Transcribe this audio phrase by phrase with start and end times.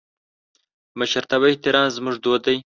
[0.89, 2.57] د مشرتابه احترام زموږ دود دی.